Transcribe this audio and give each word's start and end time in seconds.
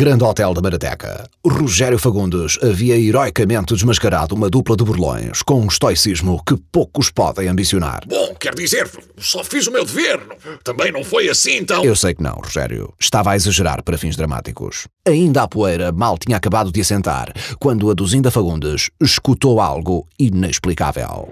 Grande 0.00 0.24
Hotel 0.24 0.54
da 0.54 0.62
Marateca. 0.62 1.28
Rogério 1.46 1.98
Fagundes 1.98 2.58
havia 2.62 2.98
heroicamente 2.98 3.74
desmascarado 3.74 4.34
uma 4.34 4.48
dupla 4.48 4.74
de 4.74 4.82
burlões 4.82 5.42
com 5.42 5.60
um 5.60 5.66
estoicismo 5.66 6.42
que 6.42 6.56
poucos 6.72 7.10
podem 7.10 7.48
ambicionar. 7.48 8.04
Bom, 8.08 8.34
quer 8.34 8.54
dizer, 8.54 8.90
só 9.18 9.44
fiz 9.44 9.66
o 9.66 9.70
meu 9.70 9.84
dever. 9.84 10.18
Também 10.64 10.90
não 10.90 11.04
foi 11.04 11.28
assim, 11.28 11.58
então. 11.58 11.84
Eu 11.84 11.94
sei 11.94 12.14
que 12.14 12.22
não, 12.22 12.36
Rogério. 12.36 12.94
Estava 12.98 13.32
a 13.32 13.36
exagerar 13.36 13.82
para 13.82 13.98
fins 13.98 14.16
dramáticos. 14.16 14.88
Ainda 15.06 15.42
a 15.42 15.48
poeira 15.48 15.92
mal 15.92 16.16
tinha 16.16 16.38
acabado 16.38 16.72
de 16.72 16.80
assentar 16.80 17.34
quando 17.58 17.90
a 17.90 17.92
Duzinda 17.92 18.30
Fagundes 18.30 18.88
escutou 19.02 19.60
algo 19.60 20.08
inexplicável. 20.18 21.28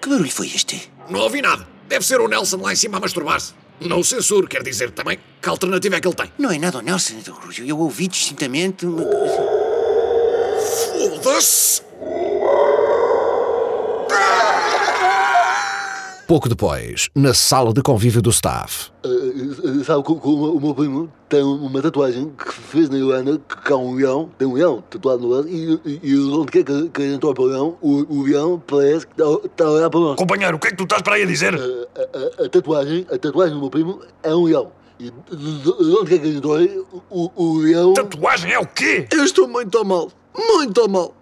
Que 0.00 0.08
barulho 0.08 0.32
foi 0.32 0.46
este? 0.46 0.90
Não 1.10 1.20
ouvi 1.20 1.42
nada. 1.42 1.66
Deve 1.86 2.06
ser 2.06 2.22
o 2.22 2.26
Nelson 2.26 2.56
lá 2.56 2.72
em 2.72 2.76
cima 2.76 2.96
a 2.96 3.00
masturbar-se. 3.00 3.52
Não 3.88 4.00
o 4.00 4.04
censuro, 4.04 4.46
quer 4.46 4.62
dizer 4.62 4.90
também 4.90 5.18
que 5.40 5.48
alternativa 5.48 5.96
é 5.96 6.00
que 6.00 6.08
ele 6.08 6.14
tem. 6.14 6.32
Não 6.38 6.50
é 6.50 6.58
nada 6.58 6.78
o 6.78 6.82
Nelson, 6.82 7.14
eu 7.58 7.78
ouvi 7.78 8.08
distintamente. 8.08 8.86
Foda-se! 11.22 11.91
Pouco 16.26 16.48
depois, 16.48 17.08
na 17.14 17.34
sala 17.34 17.72
de 17.72 17.82
convívio 17.82 18.22
do 18.22 18.30
staff. 18.30 18.90
Uh, 19.04 19.84
sabe 19.84 20.02
que 20.04 20.12
o, 20.12 20.60
meu 20.60 20.74
primo 20.74 21.12
tem 21.28 21.42
uma 21.42 21.82
tatuagem 21.82 22.30
que 22.30 22.52
fez 22.52 22.88
na 22.88 22.96
Irlanda 22.96 23.38
que 23.38 23.72
há 23.72 23.76
um 23.76 23.94
leão, 23.94 24.30
tem 24.38 24.46
um 24.46 24.54
leão 24.54 24.82
tatuado 24.88 25.22
no 25.22 25.28
braço 25.30 25.48
e, 25.48 25.80
e, 25.84 26.00
e 26.02 26.18
onde 26.18 26.52
quer 26.52 26.64
que, 26.64 26.88
que 26.90 27.02
ele 27.02 27.14
entrou 27.14 27.34
para 27.34 27.42
o 27.42 27.46
leão, 27.46 27.76
o, 27.80 28.18
o 28.20 28.22
leão 28.22 28.62
parece 28.66 29.06
que 29.06 29.12
está, 29.12 29.46
está 29.46 29.64
a 29.64 29.70
olhar 29.70 29.90
para 29.90 30.00
nós. 30.00 30.16
Companheiro, 30.16 30.56
o 30.56 30.60
que 30.60 30.68
é 30.68 30.70
que 30.70 30.76
tu 30.76 30.84
estás 30.84 31.02
para 31.02 31.16
aí 31.16 31.22
a 31.22 31.26
dizer? 31.26 31.54
Uh, 31.54 31.86
a, 31.96 32.42
a, 32.42 32.46
a, 32.46 32.48
tatuagem, 32.48 33.06
a 33.10 33.18
tatuagem 33.18 33.54
do 33.54 33.60
meu 33.60 33.70
primo 33.70 34.00
é 34.22 34.34
um 34.34 34.44
leão. 34.44 34.70
E 35.00 35.10
de 35.10 35.96
onde 35.98 36.10
quer 36.10 36.18
que 36.20 36.26
ele 36.28 36.36
entrou, 36.36 36.58
o, 37.10 37.30
o 37.34 37.58
leão... 37.58 37.92
Tatuagem 37.94 38.52
é 38.52 38.58
o 38.58 38.66
quê? 38.66 39.06
Eu 39.10 39.24
estou 39.24 39.48
muito 39.48 39.84
mal, 39.84 40.10
muito 40.34 40.88
mal. 40.88 41.14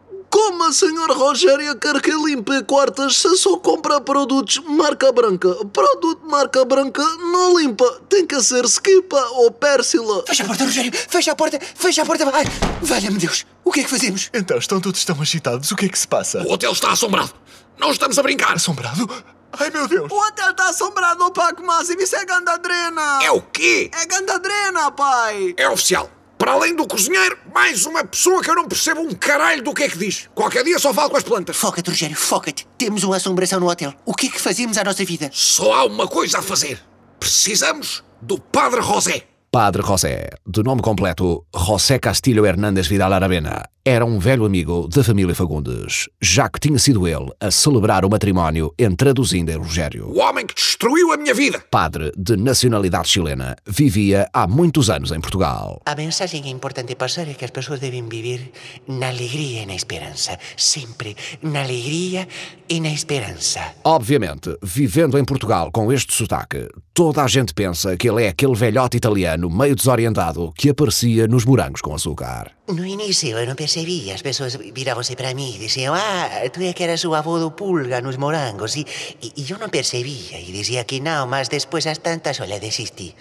Como 0.43 0.65
a 0.65 0.73
senhora 0.73 1.13
Rogéria 1.13 1.75
quer 1.75 2.01
que 2.01 2.11
limpe 2.11 2.63
quartas 2.65 3.17
se 3.17 3.37
só 3.37 3.59
compra 3.59 4.01
produtos 4.01 4.57
marca 4.67 5.13
branca? 5.13 5.55
Produto 5.67 6.27
marca 6.27 6.65
branca 6.65 7.03
não 7.19 7.61
limpa. 7.61 7.85
Tem 8.09 8.27
que 8.27 8.43
ser 8.43 8.65
Skipa 8.65 9.21
ou 9.33 9.51
Pérsila. 9.51 10.25
Fecha 10.27 10.45
a 10.45 10.47
porta, 10.47 10.65
Rogério. 10.65 10.93
Fecha 10.95 11.33
a 11.33 11.37
porta. 11.37 11.61
Fecha 11.75 12.03
a 12.03 12.07
porta. 12.07 12.25
Ai, 12.33 12.45
valha-me 12.81 13.19
Deus. 13.19 13.45
O 13.63 13.71
que 13.71 13.81
é 13.81 13.85
que 13.85 13.91
fazemos? 13.91 14.31
Então, 14.33 14.57
estão 14.57 14.81
todos 14.81 15.05
tão 15.05 15.21
agitados. 15.21 15.71
O 15.73 15.77
que 15.77 15.85
é 15.85 15.89
que 15.91 15.99
se 15.99 16.09
passa? 16.09 16.43
O 16.43 16.53
hotel 16.53 16.73
está 16.73 16.91
assombrado. 16.91 17.35
Não 17.79 17.91
estamos 17.91 18.19
a 18.19 18.23
brincar. 18.23 18.55
Assombrado? 18.55 19.11
Ai, 19.53 19.69
meu 19.69 19.87
Deus. 19.87 20.11
O 20.11 20.27
hotel 20.27 20.53
está 20.53 20.71
assombrado, 20.71 21.31
Paco 21.33 21.63
Máximo. 21.63 22.01
Isso 22.01 22.17
é 22.17 22.25
gandadrena. 22.25 23.23
É 23.23 23.31
o 23.31 23.43
quê? 23.43 23.91
É 23.93 24.07
gandadrena, 24.07 24.91
pai. 24.91 25.55
É 25.59 25.69
oficial. 25.69 26.11
Para 26.41 26.53
além 26.53 26.75
do 26.75 26.87
cozinheiro, 26.87 27.37
mais 27.55 27.85
uma 27.85 28.03
pessoa 28.03 28.43
que 28.43 28.51
eu 28.51 28.55
não 28.55 28.67
percebo 28.67 29.03
um 29.03 29.11
caralho 29.11 29.63
do 29.63 29.75
que 29.75 29.83
é 29.83 29.89
que 29.91 29.99
diz. 29.99 30.27
Qualquer 30.35 30.65
dia 30.65 30.79
só 30.79 30.95
falo 30.95 31.11
com 31.11 31.19
as 31.19 31.23
plantas. 31.23 31.55
Foca-te, 31.55 31.91
Rogério, 31.91 32.17
foca-te. 32.17 32.67
Temos 32.79 33.05
uma 33.05 33.17
assombração 33.17 33.61
no 33.61 33.69
hotel. 33.69 33.93
O 34.07 34.15
que 34.15 34.29
é 34.29 34.31
que 34.31 34.41
fazemos 34.41 34.79
à 34.79 34.83
nossa 34.83 35.05
vida? 35.05 35.29
Só 35.35 35.71
há 35.75 35.85
uma 35.85 36.09
coisa 36.09 36.39
a 36.39 36.43
fazer. 36.43 36.81
Precisamos 37.19 38.03
do 38.23 38.39
Padre 38.39 38.81
José. 38.81 39.25
Padre 39.53 39.83
José, 39.83 40.31
de 40.47 40.63
nome 40.63 40.81
completo 40.81 41.45
José 41.55 41.99
Castilho 41.99 42.47
Hernández 42.47 42.87
Vidal 42.87 43.13
Aravena, 43.13 43.63
era 43.85 44.05
um 44.05 44.19
velho 44.19 44.45
amigo 44.45 44.87
da 44.89 45.03
família 45.03 45.35
Fagundes, 45.35 46.09
já 46.21 46.49
que 46.51 46.61
tinha 46.61 46.79
sido 46.79 47.09
ele 47.09 47.31
a 47.41 47.51
celebrar 47.51 48.05
o 48.05 48.11
matrimónio 48.11 48.75
entre 48.79 49.09
a 49.09 49.13
Duzinda 49.13 49.53
e 49.53 49.57
Rogério. 49.57 50.11
O 50.11 50.19
homem 50.19 50.47
que 50.47 50.55
destruiu 50.55 51.13
a 51.13 51.17
minha 51.17 51.33
vida! 51.33 51.65
Padre 51.71 52.13
de 52.17 52.37
nacionalidade 52.37 53.09
chilena, 53.09 53.57
vivia 53.67 54.29
há 54.35 54.47
muitos 54.47 54.91
anos 54.91 55.13
em 55.13 55.21
Portugal. 55.21 55.81
A 55.87 55.95
mensagem 55.95 56.45
é 56.45 56.49
importante 56.49 56.95
passar 56.95 57.27
é 57.27 57.33
que 57.33 57.45
as 57.45 57.51
pessoas 57.51 57.81
devem 57.81 58.07
viver 58.07 58.53
na 58.87 59.09
alegria 59.09 59.63
e 59.63 59.67
na 59.67 59.75
esperança. 59.75 60.39
Sempre 60.57 61.17
na 61.43 61.63
alegria 61.63 62.29
e 62.69 62.81
na 62.81 62.91
esperança. 62.91 63.61
Obviamente, 63.83 64.57
vivendo 64.63 65.19
em 65.19 65.25
Portugal 65.25 65.71
com 65.73 65.91
este 65.91 66.13
sotaque, 66.13 66.69
toda 66.93 67.23
a 67.23 67.29
gente 67.29 67.55
pensa 67.55 67.97
que 67.97 68.11
ele 68.11 68.25
é 68.25 68.29
aquele 68.29 68.55
velhote 68.55 68.99
italiano 68.99 69.49
meio 69.49 69.75
desorientado 69.75 70.53
que 70.55 70.69
aparecia 70.69 71.27
nos 71.27 71.47
morangos 71.47 71.81
com 71.81 71.95
açúcar. 71.95 72.53
No 72.73 72.87
início 72.87 73.37
eu 73.37 73.47
não 73.47 73.57
percebia, 73.57 74.15
as 74.15 74.23
pessoas 74.23 74.55
viravam-se 74.55 75.17
para 75.17 75.35
mim 75.35 75.57
e 75.57 75.59
diziam 75.59 75.93
Ah, 75.93 76.49
tu 76.53 76.63
é 76.63 76.73
que 76.73 76.85
eras 76.85 77.05
o 77.05 77.15
avô 77.15 77.39
do 77.39 77.51
Pulga 77.51 78.01
nos 78.01 78.17
morangos 78.17 78.77
e, 78.77 78.87
e, 79.21 79.33
e 79.37 79.51
eu 79.51 79.59
não 79.59 79.69
percebia 79.69 80.39
e 80.39 80.53
dizia 80.53 80.85
que 80.85 81.01
não, 81.01 81.27
mas 81.27 81.49
depois 81.49 81.85
às 81.87 81.99
tantas, 81.99 82.39
olha, 82.39 82.61
desisti. 82.61 83.15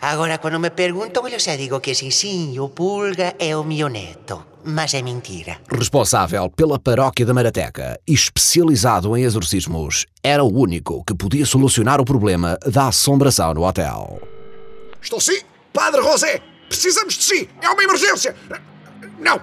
Agora 0.00 0.38
quando 0.38 0.60
me 0.60 0.70
perguntam 0.70 1.26
eu 1.26 1.38
já 1.38 1.56
digo 1.56 1.80
que 1.80 1.94
sim, 1.96 2.12
sim, 2.12 2.58
o 2.60 2.68
Pulga 2.68 3.34
é 3.40 3.56
o 3.56 3.64
meu 3.64 3.88
neto. 3.88 4.46
Mas 4.64 4.94
é 4.94 5.02
mentira. 5.02 5.58
Responsável 5.68 6.48
pela 6.48 6.78
paróquia 6.78 7.26
da 7.26 7.34
Marateca 7.34 7.98
e 8.06 8.14
especializado 8.14 9.16
em 9.16 9.24
exorcismos, 9.24 10.06
era 10.22 10.44
o 10.44 10.56
único 10.56 11.02
que 11.04 11.14
podia 11.14 11.44
solucionar 11.44 12.00
o 12.00 12.04
problema 12.04 12.56
da 12.64 12.86
assombração 12.86 13.52
no 13.52 13.66
hotel. 13.66 14.20
Estou 15.00 15.20
sim, 15.20 15.40
Padre 15.72 16.00
José! 16.02 16.40
Precisamos 16.68 17.14
de 17.14 17.24
si! 17.24 17.50
É 17.60 17.68
uma 17.68 17.82
emergência! 17.82 18.36
Não! 19.22 19.40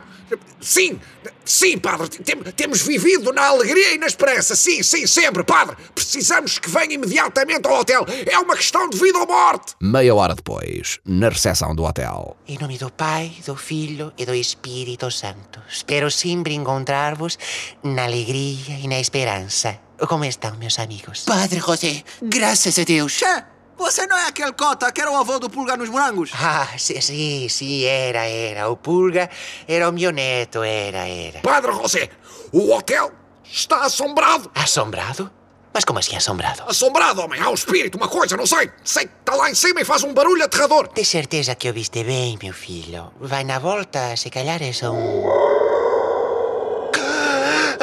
Sim! 0.61 0.99
Sim, 1.43 1.79
padre! 1.79 2.09
Tem, 2.09 2.35
temos 2.53 2.81
vivido 2.83 3.33
na 3.33 3.47
alegria 3.47 3.95
e 3.95 3.97
na 3.97 4.05
esperança! 4.05 4.55
Sim, 4.55 4.83
sim, 4.83 5.07
sempre, 5.07 5.43
padre! 5.43 5.75
Precisamos 5.95 6.59
que 6.59 6.69
venha 6.69 6.93
imediatamente 6.93 7.67
ao 7.67 7.79
hotel! 7.79 8.05
É 8.27 8.37
uma 8.37 8.55
questão 8.55 8.87
de 8.89 8.97
vida 8.99 9.17
ou 9.17 9.25
morte! 9.25 9.73
Meia 9.81 10.13
hora 10.13 10.35
depois, 10.35 10.99
na 11.05 11.29
recepção 11.29 11.73
do 11.73 11.83
hotel. 11.83 12.37
Em 12.47 12.57
nome 12.59 12.77
do 12.77 12.91
Pai, 12.91 13.31
do 13.45 13.55
Filho 13.55 14.13
e 14.17 14.25
do 14.25 14.35
Espírito 14.35 15.09
Santo, 15.09 15.59
espero 15.67 16.11
sempre 16.11 16.53
encontrar-vos 16.53 17.39
na 17.83 18.03
alegria 18.03 18.77
e 18.83 18.87
na 18.87 18.99
esperança. 18.99 19.79
Como 20.07 20.23
estão, 20.25 20.55
meus 20.57 20.77
amigos? 20.77 21.23
Padre 21.25 21.59
José, 21.59 22.03
graças 22.21 22.77
a 22.77 22.83
Deus! 22.83 23.11
Che, 23.13 23.43
você 23.79 24.05
não 24.05 24.17
é 24.17 24.27
aquele 24.27 24.51
cota 24.51 24.91
que 24.91 25.01
era 25.01 25.09
o 25.09 25.15
avô 25.15 25.39
do 25.39 25.49
Pulga 25.49 25.77
nos 25.77 25.89
morangos? 25.89 26.31
Ah, 26.33 26.67
sim, 26.77 26.99
sim, 26.99 27.49
sim, 27.49 27.85
era, 27.85 28.25
era. 28.27 28.69
O 28.69 28.75
Pulga 28.75 29.29
era 29.67 29.89
o 29.89 29.93
meu 29.93 30.11
neto, 30.11 30.61
era, 30.61 31.07
era. 31.07 31.39
Padre 31.39 31.71
José, 31.71 32.09
o 32.51 32.71
hotel 32.73 33.11
está 33.43 33.85
assombrado! 33.85 34.51
Assombrado? 34.53 35.31
Mas 35.73 35.85
como 35.85 35.99
assim 35.99 36.15
assombrado? 36.15 36.63
Assombrado, 36.67 37.21
homem! 37.21 37.39
Há 37.39 37.49
um 37.49 37.53
espírito, 37.53 37.97
uma 37.97 38.09
coisa, 38.09 38.35
não 38.35 38.45
sei! 38.45 38.69
Sei 38.83 39.05
que 39.05 39.13
está 39.19 39.35
lá 39.35 39.49
em 39.49 39.55
cima 39.55 39.81
e 39.81 39.85
faz 39.85 40.03
um 40.03 40.13
barulho 40.13 40.43
aterrador! 40.43 40.91
De 40.93 41.05
certeza 41.05 41.55
que 41.55 41.67
ouviste 41.67 42.03
bem, 42.03 42.37
meu 42.41 42.53
filho. 42.53 43.13
Vai 43.19 43.45
na 43.45 43.59
volta, 43.59 44.15
se 44.17 44.29
calhar 44.29 44.61
é 44.61 44.73
só 44.73 44.91
um... 44.91 45.23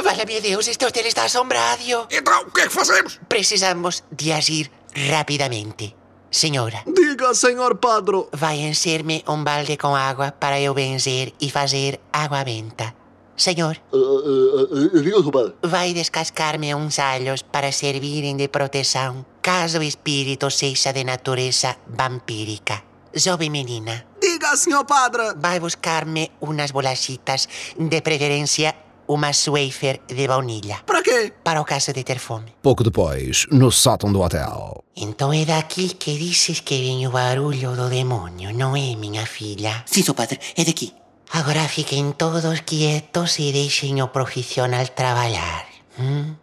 Valha-me 0.02 0.40
Deus, 0.40 0.68
este 0.68 0.84
hotel 0.84 1.06
está 1.06 1.24
assombrado. 1.24 1.82
Então, 2.10 2.42
o 2.42 2.50
que 2.52 2.60
é 2.60 2.68
que 2.68 2.72
fazemos? 2.72 3.18
Precisamos 3.28 4.04
de 4.12 4.30
agir 4.30 4.70
rapidamente. 4.96 5.94
Senhora. 6.30 6.82
Diga, 6.86 7.34
senhor 7.34 7.76
padre. 7.76 8.26
Vai 8.32 8.60
encher-me 8.60 9.24
um 9.28 9.44
balde 9.44 9.76
com 9.76 9.94
água 9.94 10.32
para 10.32 10.60
eu 10.60 10.74
benzer 10.74 11.32
e 11.40 11.50
fazer 11.50 12.00
água 12.12 12.44
benta. 12.44 12.94
Senhor. 13.36 13.76
Uh, 13.92 13.96
uh, 13.96 14.96
uh, 14.96 15.02
diga, 15.02 15.30
padre. 15.30 15.54
Vai 15.62 15.92
descascar-me 15.92 16.74
uns 16.74 16.98
alhos 16.98 17.42
para 17.42 17.70
servirem 17.70 18.36
de 18.36 18.48
proteção 18.48 19.24
caso 19.46 19.78
o 19.78 19.82
espírito 19.82 20.50
seja 20.50 20.92
de 20.92 21.04
natureza 21.04 21.76
vampírica. 21.86 22.82
Jovem 23.14 23.48
menina. 23.48 24.04
Diga, 24.20 24.56
senhor 24.56 24.84
padre. 24.84 25.34
Vai 25.36 25.60
buscar-me 25.60 26.32
umas 26.40 26.72
bolachitas, 26.72 27.48
de 27.78 28.00
preferência 28.02 28.74
uma 29.08 29.30
wafer 29.32 30.00
de 30.06 30.26
baunilha. 30.26 30.80
Para 30.86 31.03
quê? 31.03 31.32
Para 31.42 31.60
o 31.60 31.64
caso 31.64 31.92
de 31.92 32.03
ter 32.03 32.18
fome. 32.18 32.54
Pouco 32.62 32.82
depois, 32.82 33.47
no 33.50 33.70
sótão 33.70 34.12
do 34.12 34.20
hotel. 34.20 34.84
Então 34.97 35.32
é 35.32 35.44
daqui 35.44 35.94
que 35.94 36.16
dizes 36.16 36.60
que 36.60 36.78
vem 36.78 37.06
o 37.06 37.10
barulho 37.10 37.76
do 37.76 37.88
demônio, 37.88 38.53
não 38.54 38.76
é, 38.76 38.97
minha 38.97 39.26
filha? 39.26 39.84
Sim, 39.86 40.03
seu 40.03 40.14
padre, 40.14 40.41
é 40.56 40.64
daqui. 40.64 40.92
Agora 41.32 41.68
fiquem 41.68 42.12
todos 42.12 42.60
quietos 42.60 43.38
e 43.38 43.53
deixem 43.53 44.00
o 44.00 44.08
profissional 44.08 44.86
trabalhar. 44.88 45.66
Hum? 45.98 46.34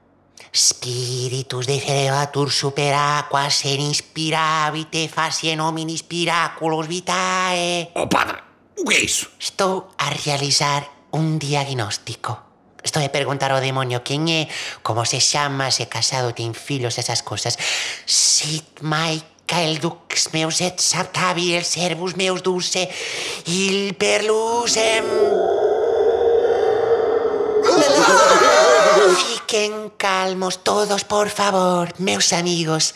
Spiritus 0.55 1.65
de 1.65 1.79
cerebatur 1.79 2.51
super 2.51 2.93
aqua 2.93 3.49
ser 3.49 3.79
inspirabite 3.79 5.09
facien 5.09 5.59
hominis 5.61 6.03
piraculos 6.03 6.85
vitae. 6.85 7.89
Oh, 7.95 8.07
padre, 8.07 8.37
o 8.77 8.85
que 8.85 8.93
é 8.93 9.01
isso? 9.01 9.31
Estou 9.39 9.89
a 9.97 10.09
realizar 10.09 10.85
um 11.11 11.39
diagnóstico. 11.39 12.52
Estou 12.83 13.01
a 13.03 13.09
perguntar 13.09 13.51
ao 13.51 13.63
demonio 13.63 14.03
quen 14.03 14.27
é, 14.27 14.51
como 14.83 15.07
se 15.07 15.23
chama, 15.23 15.71
se 15.71 15.87
casado, 15.87 16.35
ten 16.35 16.51
filhos, 16.53 16.99
esas 16.99 17.23
cosas. 17.23 17.55
Sit 18.05 18.83
Michael 18.83 19.79
dux 19.79 20.29
meus 20.35 20.59
et 20.59 20.83
saptabi 20.83 21.55
el 21.55 21.63
servus 21.63 22.19
meus 22.19 22.43
dulce 22.43 22.91
il 23.47 23.95
perlusem. 23.95 25.07
Fiquen 29.15 29.95
calmos 29.97 30.63
todos, 30.63 31.03
por 31.07 31.29
favor, 31.29 31.93
meus 31.97 32.33
amigos. 32.33 32.93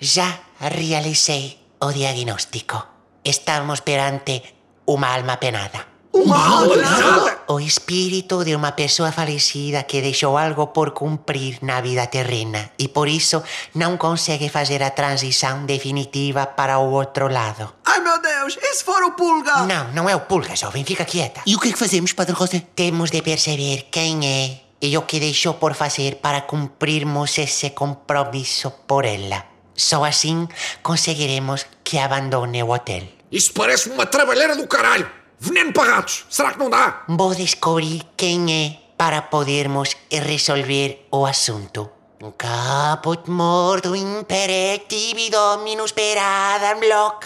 Já 0.00 0.40
realicei 0.60 1.58
o 1.80 1.92
diagnóstico. 1.92 2.86
Estamos 3.24 3.80
perante 3.80 4.42
uma 4.86 5.14
alma 5.14 5.36
penada. 5.36 5.89
Uma 6.12 6.68
penada? 6.68 7.38
O 7.48 7.60
espírito 7.60 8.44
de 8.44 8.54
uma 8.54 8.72
pessoa 8.72 9.12
falecida 9.12 9.82
que 9.82 10.00
deixou 10.00 10.36
algo 10.36 10.66
por 10.68 10.90
cumprir 10.90 11.58
na 11.62 11.80
vida 11.80 12.06
terrena 12.06 12.70
e 12.78 12.88
por 12.88 13.08
isso 13.08 13.42
não 13.74 13.96
consegue 13.96 14.48
fazer 14.48 14.82
a 14.82 14.90
transição 14.90 15.64
definitiva 15.64 16.46
para 16.46 16.78
o 16.78 16.90
outro 16.90 17.28
lado. 17.28 17.72
Ai 17.84 18.00
meu 18.00 18.20
Deus, 18.20 18.58
e 18.60 18.74
se 18.74 18.84
for 18.84 19.02
o 19.02 19.12
Pulga? 19.12 19.62
Não, 19.66 19.92
não 19.92 20.08
é 20.08 20.14
o 20.14 20.20
pulga, 20.20 20.54
jovem, 20.56 20.84
fica 20.84 21.04
quieta. 21.04 21.42
E 21.46 21.54
o 21.54 21.60
que 21.60 21.68
é 21.68 21.72
que 21.72 21.78
fazemos, 21.78 22.12
Padre 22.12 22.36
José? 22.36 22.62
Temos 22.74 23.10
de 23.10 23.22
perceber 23.22 23.86
quem 23.90 24.26
é 24.26 24.60
e 24.82 24.96
o 24.96 25.02
que 25.02 25.20
deixou 25.20 25.54
por 25.54 25.74
fazer 25.74 26.16
para 26.16 26.40
cumprirmos 26.40 27.38
esse 27.38 27.70
compromisso 27.70 28.70
por 28.86 29.04
ela. 29.04 29.44
Só 29.74 30.04
assim 30.04 30.48
conseguiremos 30.82 31.66
que 31.84 31.98
abandone 31.98 32.62
o 32.62 32.70
hotel. 32.70 33.02
Isso 33.30 33.52
parece-me 33.52 33.94
uma 33.94 34.06
trabalheira 34.06 34.56
do 34.56 34.66
caralho. 34.66 35.19
Veneno 35.42 35.72
para 35.72 35.94
ratos. 35.94 36.26
Será 36.28 36.52
que 36.52 36.58
não 36.58 36.68
dá? 36.68 37.02
Vou 37.08 37.34
descobrir 37.34 38.02
quem 38.14 38.52
é 38.52 38.76
para 38.98 39.22
podermos 39.22 39.96
resolver 40.12 41.08
o 41.10 41.24
assunto. 41.24 41.90
Caput 42.36 43.30
morto 43.30 43.96
impere 43.96 44.84
tibi 44.86 45.30
dominus 45.30 45.92
per 45.92 46.18
Adam 46.18 46.80
loc 46.86 47.24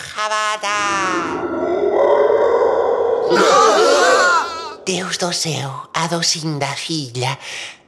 Deus 4.86 5.18
do 5.18 5.32
céu, 5.32 5.88
Adocinda, 5.92 6.68
filha, 6.76 7.36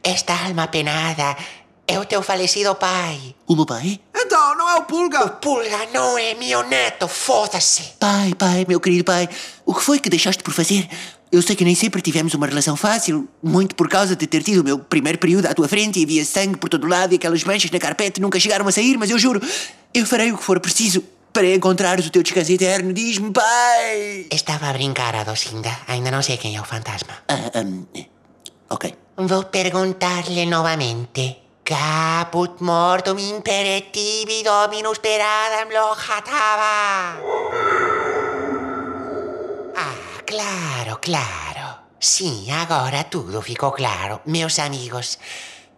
esta 0.02 0.32
alma 0.32 0.66
penada 0.66 1.36
é 1.86 1.98
o 1.98 2.04
teu 2.04 2.22
falecido 2.22 2.74
pai. 2.74 3.34
O 3.46 3.54
meu 3.54 3.64
pai? 3.64 4.00
Então, 4.14 4.56
não 4.56 4.68
é 4.68 4.74
o 4.74 4.82
Pulga? 4.82 5.28
Pulga 5.28 5.86
não 5.92 6.18
é 6.18 6.34
meu 6.34 6.62
neto, 6.66 7.06
foda-se. 7.06 7.94
Pai, 8.00 8.34
pai, 8.36 8.64
meu 8.68 8.80
querido 8.80 9.04
pai, 9.04 9.28
o 9.64 9.72
que 9.72 9.82
foi 9.82 9.98
que 9.98 10.10
deixaste 10.10 10.42
por 10.42 10.52
fazer? 10.52 10.88
Eu 11.30 11.42
sei 11.42 11.56
que 11.56 11.64
nem 11.64 11.74
sempre 11.74 12.00
tivemos 12.00 12.34
uma 12.34 12.46
relação 12.46 12.76
fácil, 12.76 13.28
muito 13.42 13.74
por 13.74 13.88
causa 13.88 14.16
de 14.16 14.26
ter 14.26 14.42
tido 14.42 14.60
o 14.60 14.64
meu 14.64 14.78
primeiro 14.78 15.18
período 15.18 15.46
à 15.46 15.54
tua 15.54 15.68
frente 15.68 16.00
e 16.00 16.04
havia 16.04 16.24
sangue 16.24 16.56
por 16.56 16.68
todo 16.68 16.86
lado 16.86 17.12
e 17.12 17.16
aquelas 17.16 17.42
manchas 17.44 17.70
na 17.70 17.78
carpete 17.78 18.20
nunca 18.20 18.38
chegaram 18.38 18.66
a 18.66 18.72
sair, 18.72 18.96
mas 18.96 19.10
eu 19.10 19.18
juro, 19.18 19.40
eu 19.92 20.06
farei 20.06 20.32
o 20.32 20.38
que 20.38 20.44
for 20.44 20.60
preciso 20.60 21.02
para 21.32 21.52
encontrares 21.54 22.06
o 22.06 22.10
teu 22.10 22.22
descanso 22.22 22.52
eterno. 22.52 22.92
Diz-me, 22.92 23.30
pai! 23.30 24.26
Estava 24.30 24.70
a 24.70 24.72
brincar, 24.72 25.14
Adocinda. 25.14 25.70
Ainda 25.86 26.10
não 26.10 26.22
sei 26.22 26.36
quem 26.36 26.56
é 26.56 26.60
o 26.60 26.64
fantasma. 26.64 27.12
Ah, 27.28 27.60
hum, 27.60 27.84
ok. 28.70 28.94
Vou 29.16 29.44
perguntar-lhe 29.44 30.46
novamente. 30.46 31.45
Caput 31.66 32.62
mortum 32.62 33.18
impere 33.18 33.90
tibi 33.90 34.44
dominus 34.44 35.00
per 35.00 35.20
Adam 35.20 35.68
locatava. 35.74 37.18
Ah, 39.74 40.22
claro, 40.24 41.00
claro. 41.02 41.66
Sim, 41.98 42.52
agora 42.52 43.02
tudo 43.10 43.42
ficou 43.42 43.72
claro. 43.72 44.20
Meus 44.26 44.60
amigos, 44.60 45.18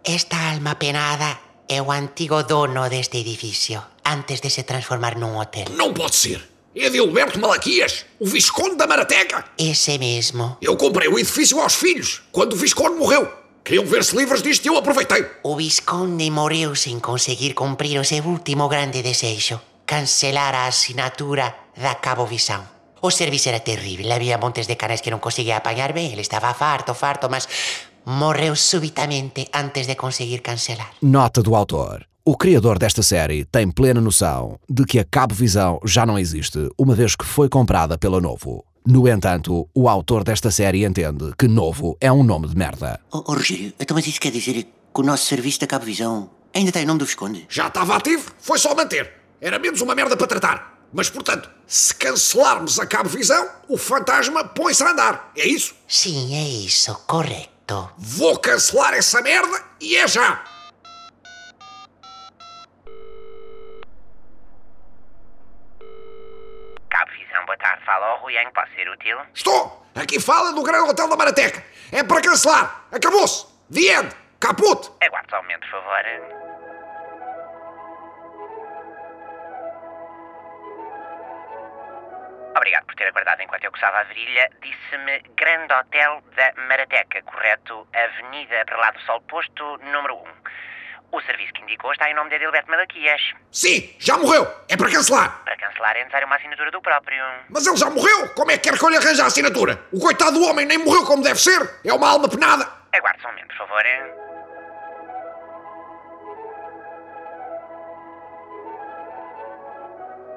esta 0.05 0.37
alma 0.53 0.75
penada 0.75 1.41
é 1.67 1.81
o 1.81 1.91
antigo 1.91 2.43
dono 2.43 2.91
deste 2.91 3.21
edifício, 3.25 3.83
antes 4.05 4.43
de 4.43 4.51
se 4.51 4.65
transformar 4.65 5.17
num 5.17 5.39
hotel. 5.39 5.69
Não 5.71 5.95
pode 5.95 6.17
ser. 6.17 6.47
É 6.77 6.91
de 6.91 6.99
Alberto 6.99 7.41
Malaquias, 7.41 8.05
o 8.21 8.27
Visconde 8.27 8.77
da 8.77 8.87
Marateca. 8.87 9.43
Esse 9.57 9.97
mesmo. 9.97 10.59
Eu 10.61 10.77
comprei 10.77 11.09
o 11.09 11.19
edifício 11.19 11.59
aos 11.59 11.75
filhos, 11.75 12.21
quando 12.31 12.53
o 12.53 12.57
Visconde 12.57 12.97
morreu. 12.97 13.48
Queriam 13.69 13.85
ver-se 13.85 14.17
livres 14.17 14.41
disto 14.41 14.65
e 14.65 14.69
eu 14.69 14.79
aproveitei. 14.79 15.27
O 15.43 15.55
Visconde 15.55 16.31
morreu 16.31 16.75
sem 16.75 16.99
conseguir 16.99 17.53
cumprir 17.53 18.01
o 18.01 18.05
seu 18.05 18.25
último 18.25 18.67
grande 18.67 19.03
desejo: 19.03 19.61
cancelar 19.85 20.55
a 20.55 20.69
assinatura 20.69 21.55
da 21.77 21.97
Cabovisão. 21.97 22.63
O 23.03 23.11
serviço 23.11 23.51
era 23.51 23.61
terrível, 23.61 24.11
havia 24.11 24.39
montes 24.39 24.67
de 24.67 24.75
canais 24.75 25.03
que 25.03 25.11
não 25.11 25.19
conseguia 25.19 25.59
apanhar 25.59 25.93
bem, 25.93 26.11
ele 26.11 26.23
estava 26.23 26.55
farto, 26.55 26.95
farto, 26.95 27.29
mas 27.29 27.47
morreu 28.07 28.57
subitamente 28.57 29.51
antes 29.53 29.87
de 29.87 29.97
conseguir 29.97 30.41
cancelar. 30.41 30.93
Nota 31.03 31.43
do 31.43 31.55
autor. 31.55 32.07
O 32.25 32.39
criador 32.39 32.79
desta 32.79 33.03
série 33.03 33.45
tem 33.45 33.71
plena 33.71 34.01
noção 34.01 34.59
de 34.69 34.87
que 34.87 34.99
a 34.99 35.05
Cabo 35.05 35.35
Visão 35.35 35.79
já 35.85 36.07
não 36.07 36.19
existe, 36.19 36.71
uma 36.79 36.95
vez 36.95 37.15
que 37.15 37.25
foi 37.25 37.51
comprada 37.51 37.99
pela 37.99 38.19
Novo. 38.19 38.65
No 38.91 39.07
entanto, 39.07 39.69
o 39.75 39.87
autor 39.87 40.25
desta 40.25 40.51
série 40.51 40.83
entende 40.83 41.35
que 41.39 41.47
Novo 41.47 41.99
é 42.01 42.11
um 42.11 42.23
nome 42.23 42.49
de 42.49 42.57
merda. 42.57 42.99
Oh, 43.13 43.23
oh 43.27 43.35
Rogério, 43.35 43.75
então 43.79 43.95
mas 43.95 44.07
isso 44.07 44.19
quer 44.19 44.33
dizer 44.33 44.63
que 44.63 45.01
o 45.01 45.03
nosso 45.03 45.27
serviço 45.27 45.61
da 45.61 45.67
Cabo 45.67 45.85
Visão 45.85 46.31
ainda 46.55 46.73
tem 46.73 46.85
o 46.85 46.87
nome 46.87 47.01
do 47.01 47.05
Visconde? 47.05 47.45
Já 47.51 47.67
estava 47.67 47.97
ativo, 47.97 48.33
foi 48.39 48.59
só 48.59 48.75
manter. 48.75 49.13
Era 49.43 49.59
menos 49.59 49.83
uma 49.83 49.95
merda 49.95 50.17
para 50.17 50.27
tratar. 50.27 50.79
Mas, 50.91 51.11
portanto, 51.11 51.51
se 51.67 51.95
cancelarmos 51.97 52.81
a 52.81 52.87
Cabo 52.87 53.11
Visão, 53.11 53.47
o 53.69 53.77
fantasma 53.77 54.43
põe-se 54.43 54.83
a 54.83 54.91
andar. 54.91 55.33
É 55.37 55.47
isso? 55.47 55.75
Sim, 55.87 56.35
é 56.35 56.49
isso, 56.49 56.95
correto. 57.07 57.91
Vou 57.99 58.39
cancelar 58.39 58.95
essa 58.95 59.21
merda 59.21 59.65
e 59.83 59.99
é 59.99 60.09
já. 60.09 60.43
Cabo 66.89 67.11
Visão, 67.13 67.45
boa 67.45 67.59
que 68.29 68.53
posso 68.53 68.73
ser 68.75 68.89
útil? 68.89 69.19
Estou! 69.35 69.87
Aqui 69.95 70.21
fala 70.21 70.53
do 70.53 70.63
Grande 70.63 70.91
Hotel 70.91 71.09
da 71.09 71.17
Marateca. 71.17 71.65
É 71.91 72.05
para 72.05 72.21
cancelar. 72.21 72.87
Acabou-se. 72.93 73.47
The 73.73 73.81
end. 73.81 74.15
Caput. 74.41 74.91
Aguarde 75.01 75.31
só 75.31 75.39
um 75.39 75.43
momento, 75.43 75.61
por 75.61 75.71
favor. 75.71 76.05
Obrigado 82.57 82.87
por 82.87 82.95
ter 82.95 83.09
aguardado 83.09 83.43
enquanto 83.43 83.65
eu 83.65 83.73
coçava 83.73 83.99
a 83.99 84.03
virilha. 84.05 84.51
Disse-me 84.63 85.21
Grande 85.37 85.73
Hotel 85.73 86.23
da 86.37 86.53
Marateca, 86.69 87.23
correto? 87.23 87.87
Avenida 87.93 88.65
para 88.67 88.77
lá 88.77 88.91
do 88.91 89.01
Sol 89.01 89.21
Posto, 89.23 89.79
número 89.79 90.17
1. 90.17 90.25
O 91.11 91.21
serviço 91.23 91.53
que 91.55 91.63
indicou 91.63 91.91
está 91.93 92.11
em 92.11 92.15
nome 92.15 92.29
de 92.29 92.37
Adilberto 92.37 92.71
Malaquias. 92.71 93.21
Sim, 93.51 93.95
já 93.99 94.19
morreu. 94.19 94.47
É 94.69 94.77
para 94.77 94.91
cancelar. 94.91 95.43
Para 95.43 95.57
cancelar 95.57 95.97
é 95.97 96.01
necessário 96.01 96.27
uma 96.27 96.37
assinatura 96.37 96.71
do 96.71 96.83
próprio. 96.83 97.25
Mas 97.49 97.67
ele 97.67 97.77
já 97.77 97.89
morreu. 97.89 98.29
Como 98.35 98.51
é 98.51 98.59
que 98.59 98.69
quer 98.69 98.79
que 98.79 98.85
eu 98.85 98.91
lhe 98.91 98.97
arranje 98.99 99.23
a 99.23 99.27
assinatura? 99.27 99.83
O 99.91 99.99
coitado 100.01 100.39
do 100.39 100.45
homem 100.45 100.67
nem 100.67 100.77
morreu 100.77 101.07
como 101.07 101.23
deve 101.23 101.41
ser. 101.41 101.81
É 101.83 101.93
uma 101.95 102.11
alma 102.11 102.29
penada. 102.29 102.71
Aguarde 102.93 103.23
só 103.23 103.29
um 103.29 103.33
momento, 103.33 103.49
por 103.49 103.57
favor. 103.57 103.85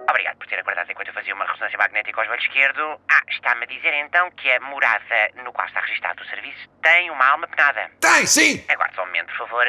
Obrigado 0.10 0.38
por 0.38 0.48
ter 0.48 0.60
aguardado 0.60 0.92
enquanto 0.92 1.08
eu 1.10 1.14
fazia 1.14 1.34
uma 1.34 1.46
ressonância 1.46 1.78
magnética 1.78 2.22
ao 2.22 2.26
joelho 2.26 2.42
esquerdo. 2.42 3.02
Ah, 3.10 3.22
está-me 3.30 3.64
a 3.64 3.68
dizer 3.68 3.94
então 3.94 4.32
que 4.32 4.50
a 4.50 4.60
morada 4.62 5.32
no 5.44 5.52
qual 5.52 5.68
está 5.68 5.82
registado 5.82 6.22
o 6.24 6.26
serviço 6.28 6.70
tem 6.82 7.10
uma 7.10 7.26
alma 7.26 7.48
penada. 7.48 7.92
Tem, 8.00 8.26
sim. 8.26 8.64
Aguarde 8.70 8.96
só 8.96 9.04
um 9.04 9.06
momento, 9.08 9.28
por 9.28 9.48
favor. 9.50 9.66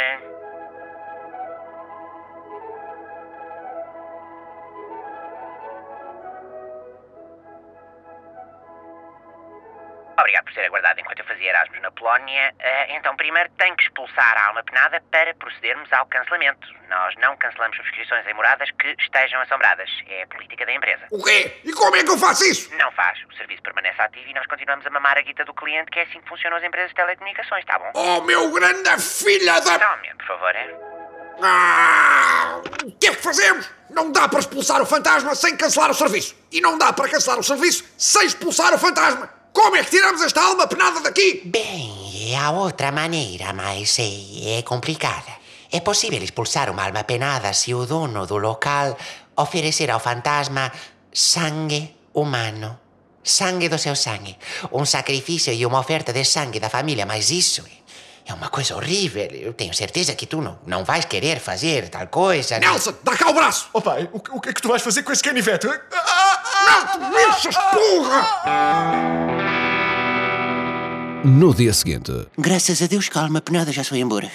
Obrigado 10.22 10.44
por 10.44 10.54
ter 10.54 10.66
aguardado 10.66 11.00
enquanto 11.00 11.18
eu 11.18 11.24
fazia 11.24 11.48
Erasmus 11.48 11.82
na 11.82 11.90
Polónia. 11.90 12.54
Ah, 12.60 12.86
então, 12.90 13.16
primeiro 13.16 13.50
tem 13.58 13.74
que 13.74 13.82
expulsar 13.82 14.38
a 14.38 14.46
alma 14.46 14.62
penada 14.62 15.02
para 15.10 15.34
procedermos 15.34 15.92
ao 15.92 16.06
cancelamento. 16.06 16.68
Nós 16.88 17.14
não 17.16 17.36
cancelamos 17.36 17.76
subscrições 17.76 18.24
em 18.26 18.34
moradas 18.34 18.70
que 18.70 18.94
estejam 19.00 19.40
assombradas. 19.40 19.90
É 20.08 20.22
a 20.22 20.26
política 20.28 20.64
da 20.64 20.72
empresa. 20.72 21.06
O 21.10 21.22
quê? 21.24 21.60
E 21.64 21.72
como 21.72 21.96
é 21.96 22.04
que 22.04 22.10
eu 22.10 22.18
faço 22.18 22.44
isso? 22.44 22.72
Não 22.76 22.92
faz. 22.92 23.18
O 23.28 23.36
serviço 23.36 23.62
permanece 23.62 24.00
ativo 24.00 24.28
e 24.28 24.34
nós 24.34 24.46
continuamos 24.46 24.86
a 24.86 24.90
mamar 24.90 25.18
a 25.18 25.22
guita 25.22 25.44
do 25.44 25.52
cliente, 25.52 25.90
que 25.90 25.98
é 25.98 26.02
assim 26.04 26.20
que 26.20 26.28
funcionam 26.28 26.56
as 26.56 26.62
empresas 26.62 26.90
de 26.90 26.94
telecomunicações, 26.94 27.64
tá 27.64 27.78
bom? 27.80 27.90
Oh, 27.94 28.20
meu 28.20 28.48
grande 28.52 29.02
filha 29.02 29.60
da... 29.60 29.96
Momento, 29.96 30.18
por 30.18 30.26
favor. 30.26 30.54
Ah, 31.42 32.60
o 32.84 32.92
que 32.92 33.08
é 33.08 33.10
que 33.10 33.22
fazemos? 33.22 33.68
Não 33.90 34.12
dá 34.12 34.28
para 34.28 34.38
expulsar 34.38 34.80
o 34.80 34.86
fantasma 34.86 35.34
sem 35.34 35.56
cancelar 35.56 35.90
o 35.90 35.94
serviço. 35.94 36.36
E 36.52 36.60
não 36.60 36.78
dá 36.78 36.92
para 36.92 37.08
cancelar 37.08 37.40
o 37.40 37.42
serviço 37.42 37.84
sem 37.98 38.24
expulsar 38.24 38.72
o 38.72 38.78
fantasma. 38.78 39.41
Como 39.52 39.76
é 39.76 39.84
que 39.84 39.90
tiramos 39.90 40.22
esta 40.22 40.40
alma 40.42 40.66
penada 40.66 41.00
daqui? 41.00 41.42
Bem, 41.44 42.34
há 42.36 42.50
outra 42.50 42.90
maneira, 42.90 43.52
mas 43.52 43.98
é, 43.98 44.58
é 44.58 44.62
complicada. 44.62 45.32
É 45.70 45.80
possível 45.80 46.22
expulsar 46.22 46.70
uma 46.70 46.84
alma 46.84 47.04
penada 47.04 47.52
se 47.52 47.74
o 47.74 47.86
dono 47.86 48.26
do 48.26 48.36
local 48.38 48.96
oferecer 49.36 49.90
ao 49.90 50.00
fantasma 50.00 50.72
sangue 51.12 51.94
humano. 52.14 52.78
Sangue 53.24 53.68
do 53.68 53.78
seu 53.78 53.94
sangue. 53.94 54.36
Um 54.72 54.84
sacrifício 54.84 55.52
e 55.52 55.64
uma 55.64 55.78
oferta 55.80 56.12
de 56.12 56.24
sangue 56.24 56.58
da 56.58 56.68
família, 56.68 57.06
mas 57.06 57.30
isso 57.30 57.62
é, 58.26 58.30
é 58.32 58.34
uma 58.34 58.48
coisa 58.48 58.74
horrível. 58.74 59.28
Eu 59.30 59.52
tenho 59.54 59.72
certeza 59.74 60.14
que 60.14 60.26
tu 60.26 60.40
não, 60.42 60.58
não 60.66 60.84
vais 60.84 61.04
querer 61.04 61.38
fazer 61.40 61.88
tal 61.88 62.06
coisa. 62.08 62.58
não- 62.58 62.70
Nelson, 62.72 62.94
dá 63.02 63.16
cá 63.16 63.30
o 63.30 63.34
braço. 63.34 63.68
Oh 63.72 63.80
pai, 63.80 64.08
o, 64.12 64.18
que- 64.20 64.30
o 64.32 64.40
que 64.40 64.48
é 64.48 64.52
que 64.52 64.60
tu 64.62 64.68
vais 64.68 64.82
fazer 64.82 65.02
com 65.04 65.12
esse 65.12 65.22
canivete? 65.22 65.66
Não 65.66 67.10
mexas, 67.10 67.54
porra! 67.56 69.41
No 71.24 71.54
dia 71.54 71.72
seguinte, 71.72 72.10
Graças 72.36 72.82
a 72.82 72.88
Deus 72.88 73.08
que 73.08 73.16
a 73.16 73.22
alma 73.22 73.40
penada 73.40 73.70
já 73.70 73.84
se 73.84 73.90
foi 73.90 74.00
embora. 74.00 74.28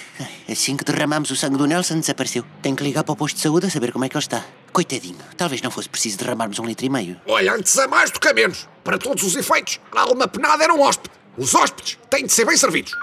Assim 0.49 0.77
que 0.77 0.85
derramamos 0.85 1.29
o 1.29 1.35
sangue 1.35 1.57
do 1.57 1.65
Nelson, 1.65 1.99
desapareceu. 1.99 2.45
Tenho 2.61 2.77
que 2.77 2.83
ligar 2.83 3.03
para 3.03 3.11
o 3.11 3.15
posto 3.17 3.35
de 3.35 3.41
saúde 3.41 3.65
a 3.65 3.69
saber 3.69 3.91
como 3.91 4.05
é 4.05 4.09
que 4.09 4.15
ele 4.15 4.23
está. 4.23 4.45
Coitadinho, 4.71 5.17
talvez 5.35 5.61
não 5.61 5.69
fosse 5.69 5.89
preciso 5.89 6.17
derramarmos 6.17 6.59
um 6.59 6.65
litro 6.65 6.85
e 6.85 6.89
meio. 6.89 7.19
Olha, 7.27 7.55
antes 7.55 7.77
a 7.77 7.89
mais 7.89 8.09
do 8.09 8.21
que 8.21 8.29
a 8.29 8.33
menos. 8.33 8.69
Para 8.85 8.97
todos 8.97 9.21
os 9.23 9.35
efeitos, 9.35 9.81
a 9.93 10.01
alma 10.01 10.29
penada 10.29 10.63
era 10.63 10.73
um 10.73 10.79
hóspede. 10.79 11.13
Os 11.37 11.53
hóspedes 11.53 11.99
têm 12.09 12.25
de 12.25 12.31
ser 12.31 12.45
bem 12.45 12.55
servidos. 12.55 12.93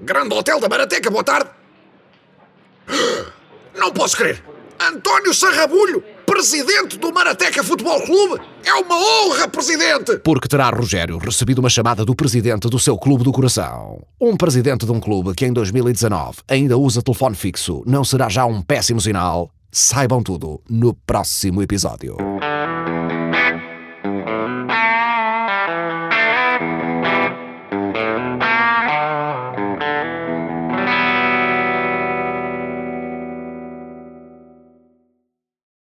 Grande 0.00 0.32
Hotel 0.32 0.60
da 0.60 0.68
Marateca, 0.68 1.10
boa 1.10 1.24
tarde. 1.24 1.50
Não 3.74 3.90
posso 3.90 4.16
crer. 4.16 4.40
António 4.78 5.34
Sarrabulho, 5.34 6.04
presidente 6.30 6.96
do 6.96 7.12
Marateca 7.12 7.64
Futebol 7.64 8.00
Clube. 8.02 8.40
É 8.64 8.72
uma 8.74 8.94
honra, 8.94 9.48
presidente. 9.48 10.16
Porque 10.18 10.46
terá 10.46 10.70
Rogério 10.70 11.18
recebido 11.18 11.58
uma 11.58 11.68
chamada 11.68 12.04
do 12.04 12.14
presidente 12.14 12.68
do 12.68 12.78
seu 12.78 12.96
clube 12.96 13.24
do 13.24 13.32
coração. 13.32 14.00
Um 14.20 14.36
presidente 14.36 14.86
de 14.86 14.92
um 14.92 15.00
clube 15.00 15.34
que 15.34 15.44
em 15.44 15.52
2019 15.52 16.38
ainda 16.46 16.78
usa 16.78 17.02
telefone 17.02 17.34
fixo 17.34 17.82
não 17.84 18.04
será 18.04 18.28
já 18.28 18.46
um 18.46 18.62
péssimo 18.62 19.00
sinal? 19.00 19.50
Saibam 19.72 20.22
tudo 20.22 20.60
no 20.70 20.94
próximo 20.94 21.62
episódio. 21.62 22.16